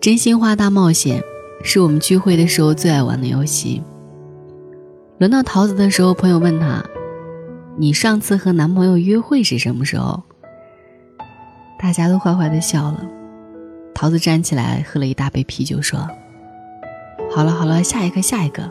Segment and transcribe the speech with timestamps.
[0.00, 1.22] 真心话大冒险
[1.62, 3.82] 是我们聚会的时候最爱玩的游戏。
[5.18, 6.82] 轮到桃子的时候，朋友问他
[7.76, 10.22] ：“你上次和男朋友约会是什么时候？”
[11.78, 13.06] 大家都坏坏的笑了。
[13.94, 16.08] 桃子站起来喝了一大杯啤酒，说
[17.30, 18.70] ：“好了好了，下一个下一个。”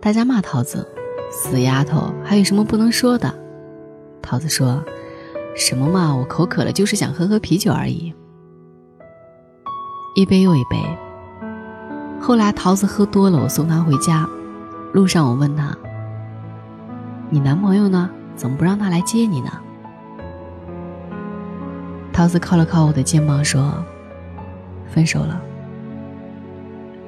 [0.00, 0.86] 大家骂桃子
[1.28, 3.34] ：“死丫头，还有什么不能说的？”
[4.22, 4.80] 桃子说
[5.56, 8.14] ：“什么嘛，我口渴了，就是想喝喝啤酒而已。”
[10.16, 10.82] 一杯又一杯。
[12.18, 14.26] 后来桃子喝多了，我送她回家，
[14.94, 15.76] 路上我问她
[17.28, 18.08] ：“你男朋友呢？
[18.34, 19.50] 怎么不让他来接你呢？”
[22.14, 23.74] 桃子靠了靠我的肩膀说
[24.88, 25.38] ：“分手了。”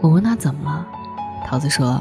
[0.03, 0.87] 我问他怎么了，
[1.47, 1.99] 桃子说：“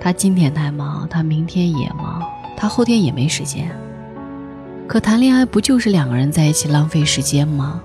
[0.00, 2.22] 他今天太忙，他明天也忙，
[2.56, 3.70] 他后天也没时间。
[4.88, 7.82] 可谈恋爱不就是两个人在一起浪费时间吗？”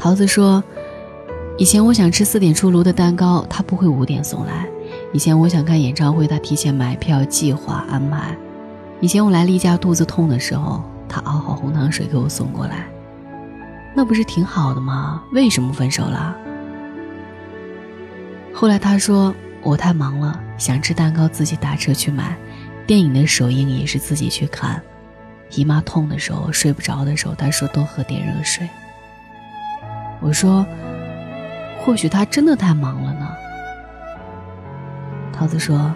[0.00, 0.64] 桃子说
[1.58, 4.64] ：“以前我想吃四点出炉的蛋糕，他不会五点送来；
[5.12, 8.34] 以前我想看演唱会，他提前买票、计划安排；
[9.02, 12.86] 以前我来例假肚子痛的时候。”他熬好红糖水给我送过来，
[13.96, 15.20] 那不是挺好的吗？
[15.32, 16.36] 为什么分手了？
[18.54, 22.38] 后来他说我太忙了，想吃蛋糕自己打车去买，
[22.86, 24.80] 电影的首映也是自己去看，
[25.56, 28.66] 姨妈痛的时候睡不着的时候，他说多喝点热水。
[30.20, 30.66] 我说，
[31.78, 33.28] 或许他真的太忙了呢。
[35.32, 35.92] 桃子说，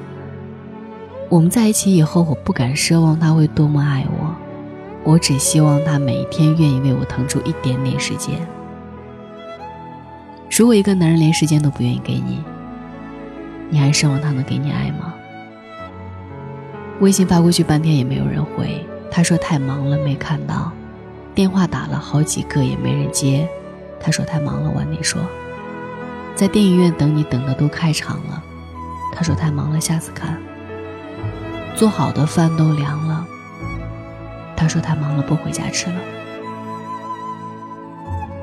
[1.29, 4.35] 我们在一起以后，我不敢奢望他会多么爱我。
[5.05, 8.35] 我只希望他每一天愿意为我腾出一点点时间。
[10.51, 12.43] 如果一个男人连时间都不愿意给你，
[13.69, 15.13] 你还奢望他能给你爱吗？
[17.01, 20.73] 微信发过去半天也没有人回，他说太忙了没看到；
[21.35, 23.47] 电话打了好几个也没人接，
[24.05, 25.23] 他说太忙了晚点说。
[26.35, 28.43] 在电影院等你等的都开场了，
[29.15, 30.37] 他说太忙了下次看。
[31.75, 33.27] 做好的饭都凉了。
[34.55, 35.97] 他说他忙了，不回家吃了。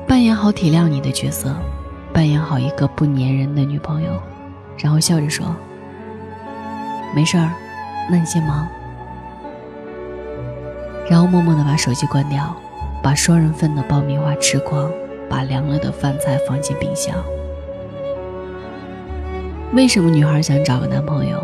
[0.08, 1.54] 扮演好体谅你的角色，
[2.12, 4.20] 扮演好一个不粘人的女朋友，
[4.78, 5.54] 然后笑着说
[7.14, 7.50] ：“没事儿，
[8.10, 8.66] 那你先忙。”
[11.08, 12.54] 然后默默的把手机关掉，
[13.02, 14.90] 把双人份的爆米花吃光，
[15.32, 17.16] 把凉了的饭菜放进冰箱。
[19.72, 21.42] 为什么女孩想找个男朋友？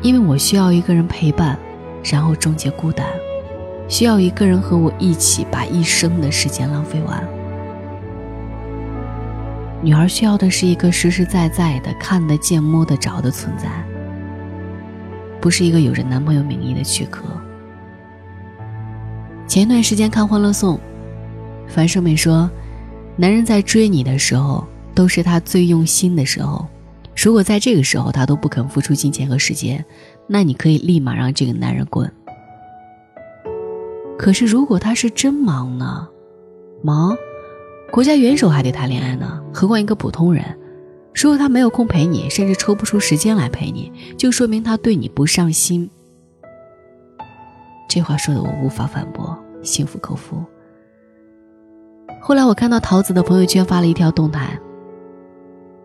[0.00, 1.58] 因为我需要一个人陪伴，
[2.02, 3.06] 然后终结孤单。
[3.88, 7.22] 需要一个人和我一起把一生的时间浪费完。
[9.82, 13.68] 女孩需要的是一个实实在在的、看得见、摸得着的存在，
[15.42, 17.24] 不是一个有着男朋友名义的躯壳。
[19.46, 20.76] 前一段时间看《欢乐颂》，
[21.68, 22.50] 樊胜美说
[23.16, 26.66] ：“男人在追你的时候，都是他最用心的时候。
[27.16, 29.84] 如果在这个时候他都不肯付出金钱和时间，
[30.26, 32.10] 那你可以立马让这个男人滚。”
[34.18, 36.08] 可是，如果他是真忙呢？
[36.82, 37.16] 忙，
[37.90, 40.42] 国家元首还得谈恋爱呢，何况一个普通人？
[41.14, 45.90] 如果他没有空陪你，甚至抽不出时间来陪你，就说明他对你不上心。
[47.88, 50.42] 这话说的我无法反驳，心服口服。
[52.26, 54.58] 后来我看到桃子的朋友圈发了一条动态：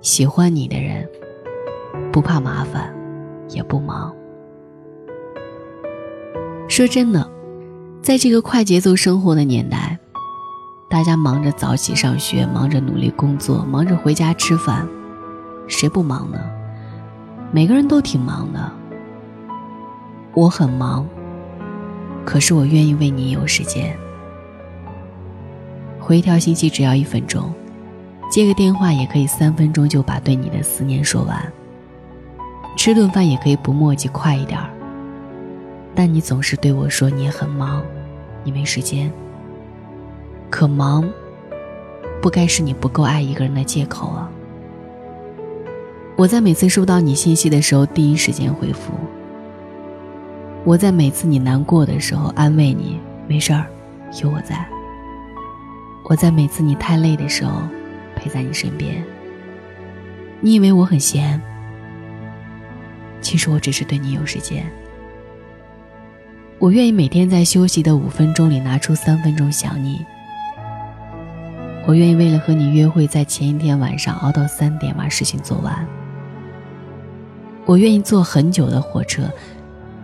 [0.02, 1.07] 喜欢你的人，
[2.12, 2.91] 不怕麻烦，
[3.50, 4.12] 也不忙。
[6.68, 7.30] 说真的。
[8.01, 9.96] 在这个快节奏生活的年代，
[10.90, 14.90] 大家忙着早起上学，忙着努力工作，忙着回家吃饭，
[15.68, 16.40] 谁不忙呢？
[17.51, 18.72] 每个人都挺忙的。
[20.34, 21.07] 我很忙，
[22.25, 23.96] 可是我愿意为你有时间。
[26.01, 27.53] 回一条信息只要一分钟，
[28.29, 31.39] 接个电话也可以三分钟就把对你的思念说完。
[32.75, 34.69] 吃顿饭也可以不墨迹，快一点儿。
[35.94, 37.83] 但你总是对我说你很忙，
[38.44, 39.12] 你没时间。
[40.50, 41.07] 可忙，
[42.19, 44.30] 不该是你不够爱一个人的借口啊！
[46.18, 48.92] 我在每次收到你信息的时候第一时间回复。
[50.63, 53.65] 我在每次你难过的时候安慰你，没事儿，
[54.21, 54.68] 有我在。
[56.12, 57.62] 我在每次你太累的时候
[58.18, 59.02] 陪在你身边。
[60.42, 61.42] 你以为我很闲，
[63.22, 64.69] 其实我只是对你有时间。
[66.60, 70.06] 我愿意每天在休息的五分钟里拿出三分钟想你。
[71.88, 75.88] 我愿意为了和你约会，在前一天晚上熬到三点把事情做完。
[77.66, 79.31] 我愿意坐很久的火车，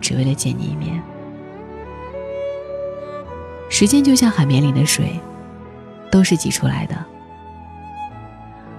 [0.00, 1.02] 只为了见你一面。
[3.68, 5.20] 时间就像海绵里的水，
[6.10, 6.96] 都是挤出来的，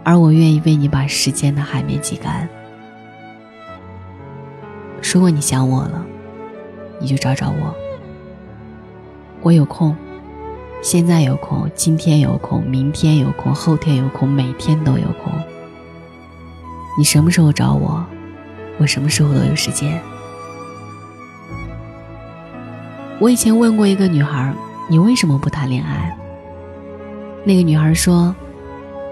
[0.03, 2.47] 而我愿意为你把时间的海绵挤干。
[5.13, 6.05] 如果你想我了，
[6.99, 7.75] 你就找找我，
[9.41, 9.95] 我有空，
[10.81, 15.31] 现在有空，今天有空，明天有空，后天有空，每天都有空。
[16.97, 18.05] 你什么时候找我，
[18.77, 20.01] 我什么时候都有时间。
[23.19, 24.53] 我以前问过一个女孩
[24.89, 26.15] ：“你为什么不谈恋爱？”
[27.43, 28.35] 那个女孩说：“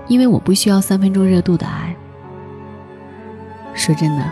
[0.07, 1.95] 因为我不需要三分钟热度的爱。”
[3.73, 4.23] 说真的，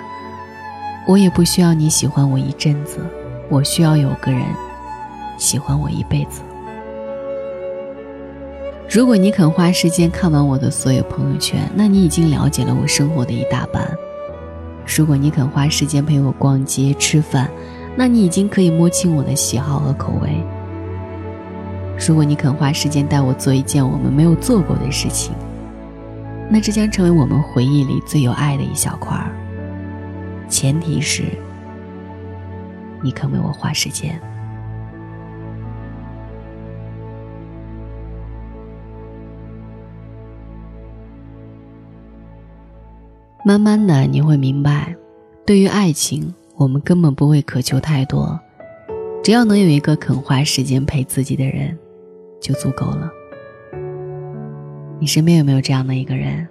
[1.08, 3.00] 我也不需要你喜欢我一阵子，
[3.50, 4.42] 我需要有个人
[5.38, 6.42] 喜欢我一辈子。
[8.90, 13.88] 如果你肯花时间看完我的所有朋友圈，那你已经了解了我生活的一大半。
[14.86, 17.50] 如果你肯花时间陪我逛街、吃饭，
[17.96, 20.30] 那你已经可以摸清我的喜好和口味。
[21.98, 25.34] 如果你肯花时间带我做一件我们没有做过的事情，
[26.50, 29.32] 那这将成为我们回忆里最有爱的一小块儿。
[30.48, 31.24] 前提是，
[33.02, 34.20] 你肯为我花时间。
[43.44, 44.96] 慢慢的，你会明白，
[45.46, 46.34] 对于爱情。
[46.58, 48.40] 我们根本不会渴求太多，
[49.22, 51.78] 只要能有一个肯花时间陪自己的人，
[52.40, 53.12] 就足够了。
[55.00, 56.48] 你身边有没有这样的一个人？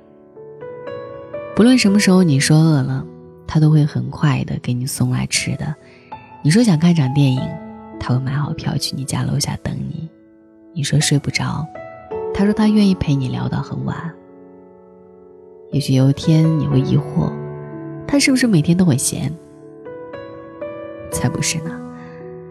[1.56, 3.06] 不论什么时候你说饿了，
[3.46, 5.66] 他都会很快的给你送来吃的；
[6.42, 7.40] 你说想看场电影，
[7.98, 10.08] 他会买好票去你家楼下等你；
[10.74, 11.64] 你说睡不着，
[12.34, 13.96] 他说他愿意陪你聊到很晚。
[15.70, 17.32] 也许有一天你会疑惑，
[18.06, 19.32] 他是不是每天都很闲？
[21.10, 21.70] 才不是呢，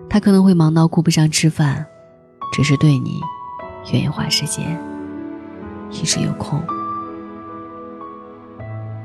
[0.10, 1.86] 他可能会忙到顾不上吃饭，
[2.54, 3.20] 只是对你
[3.92, 4.80] 愿意花时间，
[5.90, 6.62] 一直有空。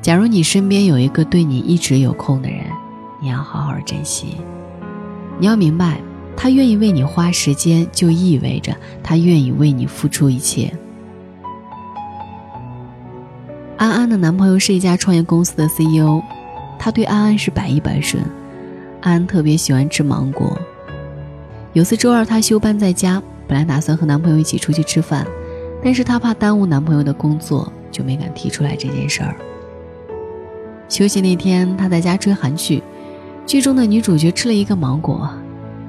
[0.03, 2.61] 假如你身边有一个对你一直有空的人，
[3.21, 4.37] 你要好好珍惜。
[5.39, 5.99] 你要明白，
[6.37, 10.71] 他愿意为你花时间，就意味着他愿意为你付出一切。
[13.79, 16.21] 安安的男朋友是一家创业公司的 CEO，
[16.79, 18.23] 他对安安是百依百顺。
[19.01, 20.59] 安安特别喜欢吃芒果。
[21.73, 25.27] 有次周二，他休班在家，本来打算和男朋友一起出去吃饭，
[25.83, 29.35] 但是她怕耽误男朋友的工作，就没敢提出来这件事儿。
[30.89, 32.83] 休息那天，她在家追韩剧，
[33.47, 35.29] 剧中的女主角吃了一个芒果，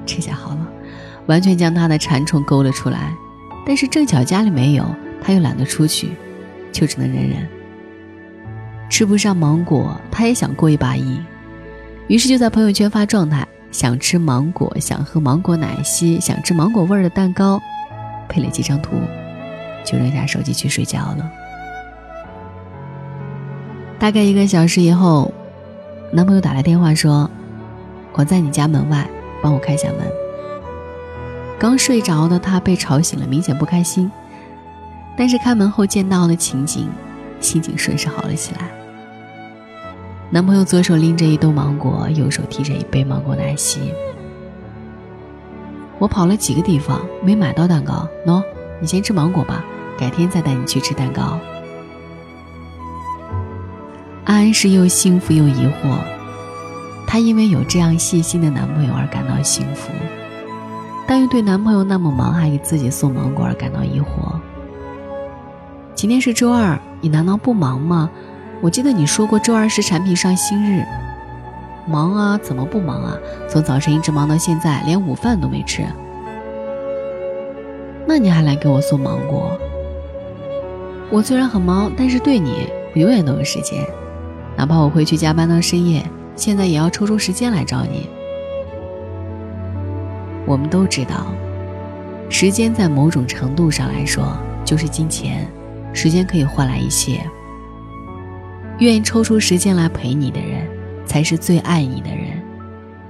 [0.06, 0.68] 这下好了，
[1.26, 3.12] 完全将她的馋虫勾了出来。
[3.66, 4.84] 但是正巧家里没有，
[5.22, 6.12] 她又懒得出去，
[6.72, 7.46] 就只能忍忍。
[8.88, 11.22] 吃不上芒果，她也想过一把瘾。
[12.08, 17.60] 于是就在朋友圈发状态，想吃芒果，想喝芒果奶昔，想吃芒果味儿的蛋糕，
[18.28, 18.96] 配了几张图，
[19.84, 21.30] 就扔下手机去睡觉了。
[23.98, 25.32] 大概一个小时以后，
[26.12, 27.30] 男朋友打来电话说
[28.14, 29.06] ：“我在你家门外，
[29.42, 29.98] 帮我开下门。”
[31.60, 34.10] 刚睡着的他被吵醒了，明显不开心，
[35.16, 36.88] 但是开门后见到的情景，
[37.40, 38.79] 心情顺势好了起来。
[40.32, 43.92] 男朋友左手拎着一兜芒果，右手提着一杯芒果奶昔。
[45.98, 48.40] 我跑了几个地方没买到蛋糕，喏，
[48.80, 49.64] 你先吃芒果吧，
[49.98, 51.36] 改天再带你去吃蛋糕。
[54.24, 55.98] 安安是又幸福又疑惑，
[57.08, 59.90] 她因为有这样细心的男朋友而感到幸福，
[61.08, 64.38] 但又对男朋友那么忙还给自己送芒果而感到疑惑。
[65.96, 68.08] 今天是周二，你难道不忙吗？
[68.62, 70.84] 我记得你说过周二是产品上新日，
[71.86, 73.16] 忙啊，怎么不忙啊？
[73.48, 75.82] 从早晨一直忙到现在，连午饭都没吃。
[78.06, 79.58] 那你还来给我送芒果？
[81.10, 83.82] 我虽然很忙，但是对你，我永远都有时间，
[84.58, 86.04] 哪怕我回去加班到深夜，
[86.36, 88.10] 现在也要抽出时间来找你。
[90.44, 91.28] 我们都知道，
[92.28, 94.36] 时间在某种程度上来说
[94.66, 95.50] 就是金钱，
[95.94, 97.22] 时间可以换来一切。
[98.80, 100.66] 愿意抽出时间来陪你的人，
[101.06, 102.42] 才是最爱你的人；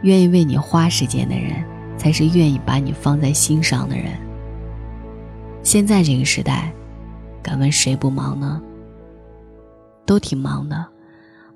[0.03, 1.65] 愿意为你花时间的人，
[1.97, 4.07] 才是愿意把你放在心上的人。
[5.63, 6.73] 现在这个时代，
[7.41, 8.61] 敢问谁不忙呢？
[10.05, 10.87] 都挺忙的，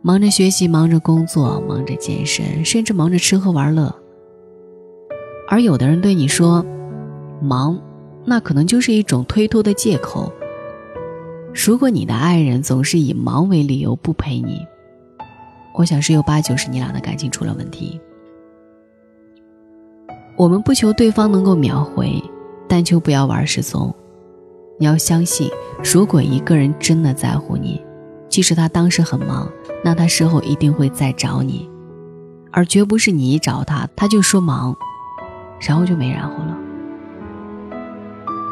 [0.00, 3.92] 忙着学习，忙着工作，忙着健身，甚至忙着吃喝玩乐。
[5.49, 6.64] 而有的人对你说
[7.42, 7.76] “忙”，
[8.25, 10.33] 那可能就是一种推脱的借口。
[11.54, 14.66] 如果你的爱人总是以忙为理由不陪你，
[15.73, 17.99] 我想十有八九是你俩的感情出了问题。
[20.37, 22.20] 我们不求对方能够秒回，
[22.68, 23.94] 但求不要玩失踪。
[24.80, 25.49] 你要相信，
[25.84, 27.80] 如果一个人真的在乎你，
[28.28, 29.49] 即使他当时很忙，
[29.84, 31.70] 那他事后一定会再找你，
[32.50, 34.75] 而绝不是你一找他，他就说忙，
[35.61, 36.58] 然后就没然后了。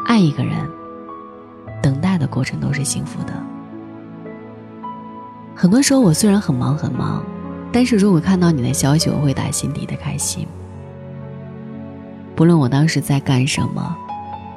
[0.05, 0.55] 爱一个人，
[1.83, 3.33] 等待的过程都是幸福的。
[5.53, 7.21] 很多时候，我虽然很忙很忙，
[7.73, 10.47] 但是如果看到你的消息，我会打心底的开心。
[12.35, 13.95] 不论我当时在干什么，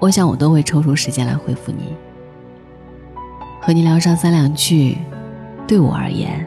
[0.00, 1.95] 我想我都会抽出时间来回复你，
[3.61, 4.97] 和你聊上三两句，
[5.66, 6.47] 对我而言，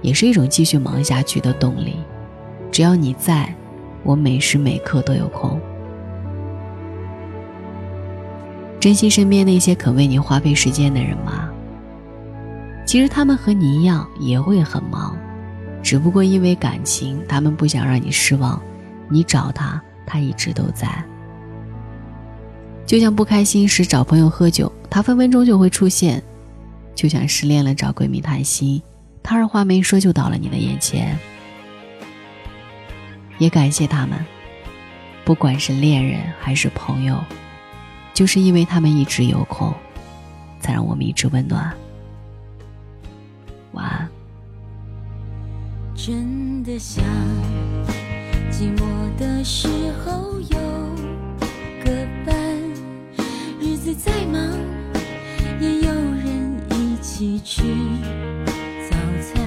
[0.00, 1.96] 也是一种继续忙下去的动力。
[2.70, 3.52] 只要你在，
[4.04, 5.60] 我每时每刻都有空。
[8.80, 11.50] 珍惜身边那些肯为你花费时间的人吗？
[12.86, 15.14] 其实他们和你一样也会很忙，
[15.82, 18.60] 只不过因为感情，他们不想让你失望，
[19.10, 20.88] 你找他，他一直都在。
[22.86, 26.18] 就像不开心时找朋友喝酒，他分分钟就会出现；
[26.94, 28.82] 就像失恋了找闺蜜谈心，
[29.22, 31.16] 他二话没说就到了你的眼前。
[33.38, 34.18] 也感谢他们，
[35.24, 37.22] 不管是恋人还是朋友，
[38.20, 39.72] 就是因为他们一直有空，
[40.60, 41.74] 才让我们一直温暖。
[43.72, 44.06] 晚安。
[45.94, 47.02] 真的想
[48.50, 48.82] 寂寞
[49.18, 49.68] 的时
[50.04, 50.58] 候有
[51.82, 52.36] 个伴，
[53.58, 54.38] 日子再忙
[55.58, 57.62] 也有人一起吃
[58.90, 59.42] 早餐。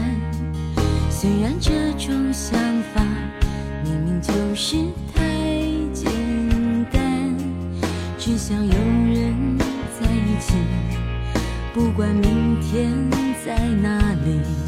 [1.12, 2.60] 虽然这种想
[2.92, 3.06] 法
[3.84, 4.78] 明明就是
[8.34, 10.56] 只想有人在一起，
[11.72, 12.92] 不管明天。
[13.46, 14.63] 在哪里？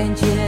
[0.00, 0.39] 感觉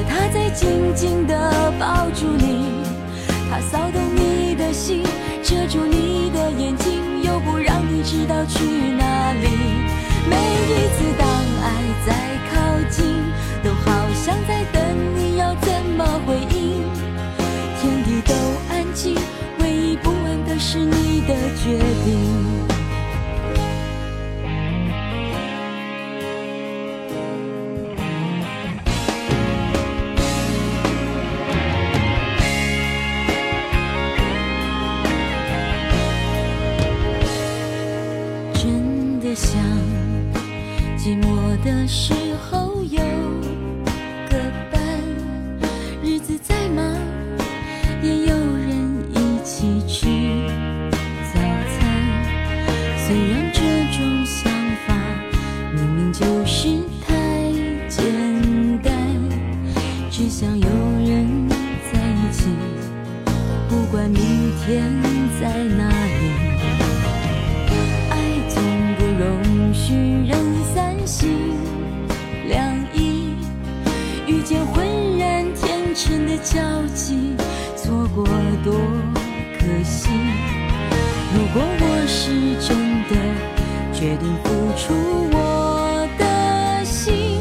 [84.02, 84.92] 决定付出
[85.30, 87.38] 我的心，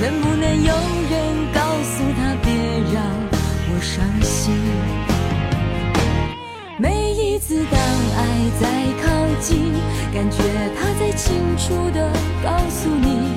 [0.00, 0.72] 能不能有
[1.10, 2.54] 人告诉他别
[2.90, 3.04] 让
[3.68, 4.54] 我伤心？
[6.78, 7.78] 每一次当
[8.16, 8.24] 爱
[8.58, 8.66] 在
[9.02, 9.12] 靠
[9.42, 9.74] 近，
[10.14, 10.38] 感觉
[10.74, 12.10] 他在清楚的
[12.42, 13.36] 告诉你，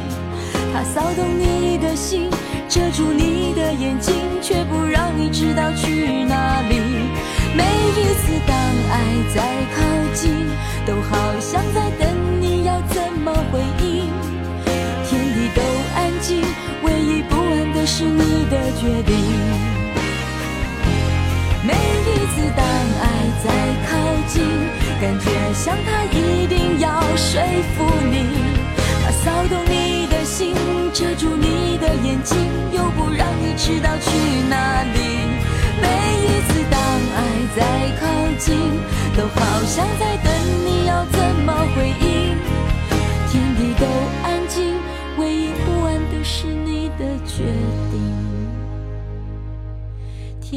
[0.74, 2.30] 他骚动你的心。
[2.70, 6.80] 遮住你的眼睛，却不让你知道去哪里。
[7.58, 7.64] 每
[7.98, 8.56] 一次当
[8.90, 9.04] 爱
[9.36, 9.42] 在
[9.76, 10.32] 靠近，
[10.86, 12.07] 都好像在等
[17.98, 19.16] 是你的决定。
[21.66, 22.64] 每一次当
[23.02, 23.04] 爱
[23.44, 23.50] 在
[23.90, 24.36] 靠近，
[25.02, 25.26] 感觉
[25.56, 27.42] 像他一定要说
[27.76, 28.22] 服你，
[29.04, 30.54] 他骚动你的心，
[30.94, 32.38] 遮住你的眼睛。
[32.72, 34.12] 又不让你知道去
[34.48, 35.00] 哪里？
[35.82, 35.88] 每
[36.22, 36.80] 一次当
[37.16, 37.18] 爱
[37.56, 37.60] 在
[38.00, 38.06] 靠
[38.38, 38.54] 近，
[39.18, 40.32] 都好像在等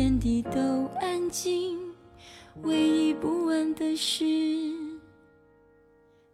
[0.01, 1.79] 天地都安静
[2.63, 4.25] 唯一不安的是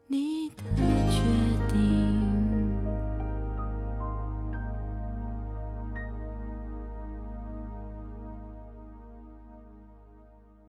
[0.07, 0.96] 你的。